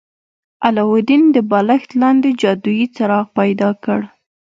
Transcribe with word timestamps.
علاوالدین 0.67 1.23
د 1.35 1.37
بالښت 1.51 1.89
لاندې 2.01 2.29
جادويي 2.41 2.85
څراغ 2.95 3.25
پیدا 3.37 3.69
کړ. 3.83 3.99